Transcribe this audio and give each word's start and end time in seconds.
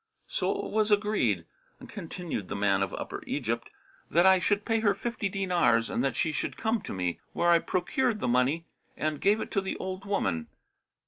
"So 0.25 0.65
it 0.65 0.71
was 0.71 0.89
agreed" 0.89 1.45
(continued 1.87 2.47
the 2.47 2.55
man 2.55 2.81
of 2.81 2.91
Upper 2.95 3.21
Egypt), 3.27 3.69
"that 4.09 4.25
I 4.25 4.39
should 4.39 4.65
pay 4.65 4.79
her 4.79 4.95
fifty 4.95 5.29
dinars 5.29 5.91
and 5.91 6.03
that 6.03 6.15
she 6.15 6.31
should 6.31 6.57
come 6.57 6.81
to 6.81 6.91
me; 6.91 7.19
whereupon 7.33 7.53
I 7.55 7.59
procured 7.59 8.19
the 8.19 8.27
money 8.27 8.65
and 8.97 9.21
gave 9.21 9.39
it 9.41 9.51
to 9.51 9.61
the 9.61 9.77
old 9.77 10.05
woman. 10.05 10.47